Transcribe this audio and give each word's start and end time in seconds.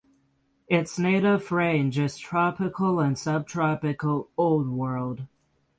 Its 0.67 0.97
native 0.97 1.51
range 1.51 1.99
is 1.99 2.17
Tropical 2.17 2.99
and 2.99 3.15
Subtropical 3.19 4.29
Old 4.35 4.67
World. 4.67 5.27